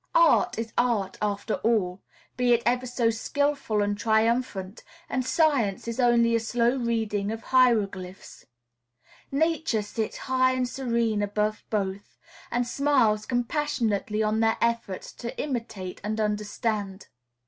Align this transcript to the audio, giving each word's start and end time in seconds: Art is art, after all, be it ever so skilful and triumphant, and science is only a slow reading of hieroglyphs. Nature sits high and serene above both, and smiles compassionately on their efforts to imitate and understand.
Art 0.15 0.57
is 0.57 0.73
art, 0.79 1.15
after 1.21 1.53
all, 1.63 2.01
be 2.35 2.53
it 2.53 2.63
ever 2.65 2.87
so 2.87 3.11
skilful 3.11 3.83
and 3.83 3.95
triumphant, 3.95 4.83
and 5.07 5.23
science 5.23 5.87
is 5.87 5.99
only 5.99 6.33
a 6.33 6.39
slow 6.39 6.75
reading 6.77 7.29
of 7.31 7.43
hieroglyphs. 7.43 8.47
Nature 9.31 9.83
sits 9.83 10.17
high 10.17 10.53
and 10.53 10.67
serene 10.67 11.21
above 11.21 11.63
both, 11.69 12.17
and 12.49 12.65
smiles 12.67 13.27
compassionately 13.27 14.23
on 14.23 14.39
their 14.39 14.57
efforts 14.59 15.13
to 15.13 15.39
imitate 15.39 16.01
and 16.03 16.19
understand. 16.19 17.05